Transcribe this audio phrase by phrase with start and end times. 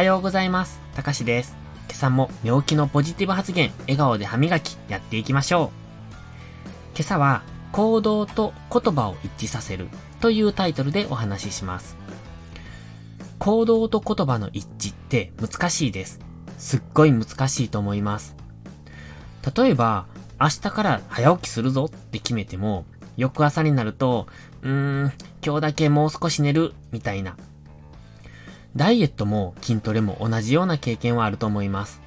[0.00, 0.80] はようございます。
[0.94, 1.54] たかしです。
[1.86, 5.68] 今朝も寝起きのポジティブ発言、笑顔で歯磨き、やっていきましょう。
[6.94, 9.88] 今朝は、行動と言葉を一致させる
[10.22, 11.98] というタイトルでお話しします。
[13.38, 16.18] 行動と言葉の一致って難しいです。
[16.56, 18.34] すっごい難しいと思います。
[19.54, 20.06] 例えば、
[20.40, 22.86] 明日から早起きするぞって決めても、
[23.18, 24.28] 翌朝になると、
[24.62, 25.12] うーん、
[25.44, 27.36] 今日だけもう少し寝る、みたいな。
[28.76, 32.00] ダイエットも筋トレも同じような経験はあると思います。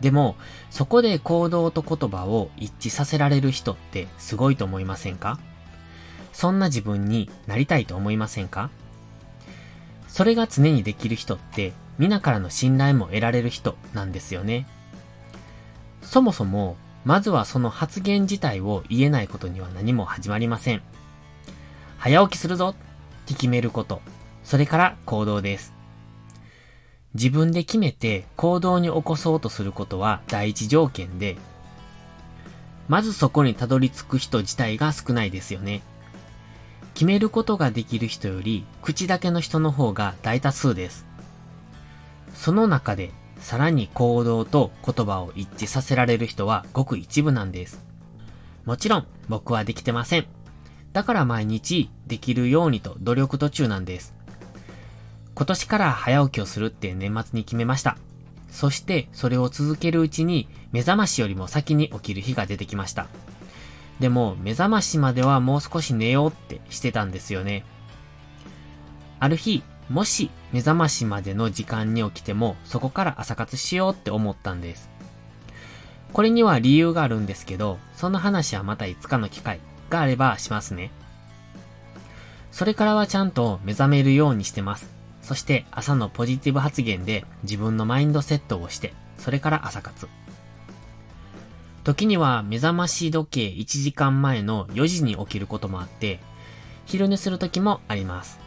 [0.00, 0.36] でも、
[0.70, 5.38] そこで行動と言葉を一致させられる人ってすごいと思いませんか？
[6.32, 8.70] そんな自分になりたいと思いませんか？
[10.08, 14.66] それが常にできる人って、皆からの信頼も得られる人なんですよね。
[16.02, 20.82] そもそも、まずはその発言自体を言えないことには何も始まりません。
[21.98, 22.74] 早起きするぞっ
[23.26, 24.00] て決めること。
[24.52, 25.72] それから行動です。
[27.14, 31.38] 自分で決めて行動に起こそうとすることは第一条件で、
[32.86, 35.80] まずそこにたどり着く人自体が少ないですよね。
[36.92, 41.06] 決めることができる人より口だけの人の方が大多数です。
[42.34, 47.82] その中でさらに行動と言葉を一致させられる人はごく一部なんです。
[48.66, 50.26] もちろん僕はできてません。
[50.92, 54.12] だから毎日できるようにと努力途中なんです。
[55.42, 57.96] 今年から早起きをするって年末に決めました。
[58.48, 63.08] そしてそれを続けるうちに目覚ましよりも先に起きる日が出てきました。
[63.98, 67.64] でも目覚ましまではもう少し寝ようってしてたんですよね。
[69.18, 74.90] ある日、もし目覚ましまでの時間に起きてもそこから朝活しようって思ったんです。
[76.12, 79.58] これには理由があるんですけど、その話はまたいつかの機会
[79.90, 80.92] があればしますね。
[82.52, 85.01] それからはちゃんと目覚めるようにしてます。
[85.32, 90.06] そして朝のポジティブ発言で自分のマインドセットをして、それから朝活。
[91.84, 96.20] 時には目覚まし時計1時間前の4時に起きることもあって、
[96.84, 98.40] 昼寝する時もあります。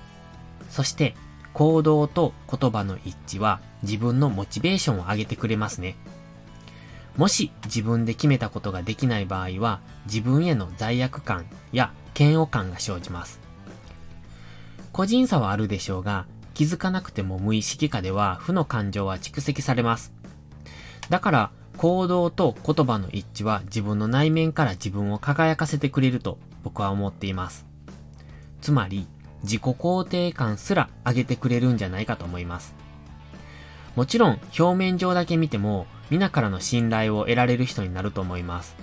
[0.70, 1.16] そして
[1.54, 5.96] 行動と言葉の一致は自分のモチベーションを上げてくれますね。
[7.18, 13.40] もし自分で決めたことができない場合は自分への罪悪感や嫌悪感が生じます。
[14.96, 20.12] 個人差はあるでしょうが、気づかなくても無意識下では負の感情は蓄積されます。
[21.10, 27.66] だから行動と言葉の一致は自分の内面から自分を輝かせてくれると僕は思っています。
[28.62, 29.06] つまり
[29.44, 32.74] 自己肯定感すら上げてくれるんじゃないかと思います。
[33.96, 38.76] もちろん表面上だけ見ても皆からの信頼を得られる人になると思います。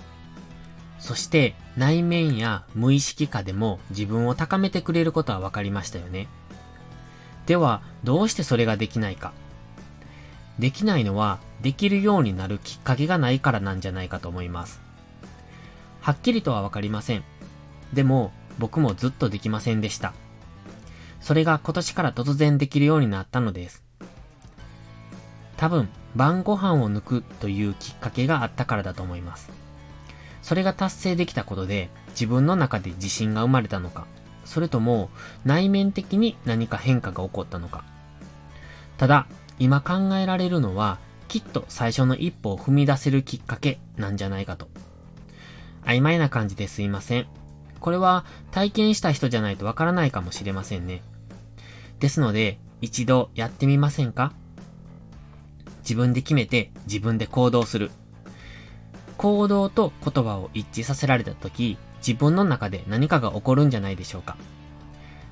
[0.98, 6.28] そして内面や無意識下でも自分を高めてくれることは分かりましたよね。
[7.46, 9.32] ではどうしてそれができないか。
[10.58, 14.80] できないのはできるようになるきっかけがないからなんじゃないかと思います。
[16.00, 17.24] はっきりとは分かりません。
[17.92, 20.12] でも僕もずっとできませんでした。
[21.20, 23.82] それが今年から突然できるようになったのです。
[25.56, 29.50] 多分、晩ご飯を抜くというきっかけがあったからだと思います。
[30.42, 34.06] それが達成できたことで自分の中で自信が生まれたのか、
[34.44, 35.10] それとも
[35.44, 37.84] 内面的に何か変化が起こったのか。
[38.98, 39.26] ただ、
[39.58, 40.98] 今考えられるのは、
[41.28, 44.68] きっと最初の一歩を踏み出せるきっかけなんじゃないかと。
[45.84, 47.26] 曖昧な感じですいません。
[47.80, 51.02] これは体験した人じゃないとわからないかもしれませんね。
[52.00, 54.32] ですので、一度やってみませんか？
[55.82, 57.90] 自分で決めて自分で行動する。
[59.16, 64.36] 行動と言葉を一致させられた時、自分の中で何かが起こるんじゃないでしょうか。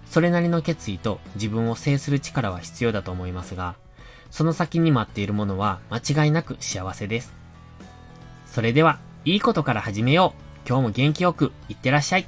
[0.06, 3.76] それなりの決意と自分を制する力は必要だと思いますが、
[4.30, 7.34] その先に待っているものは間違いなく幸せです。
[8.46, 10.68] それでは、いいことから始めよう。
[10.68, 12.26] 今日も元気よく、いってらっしゃい。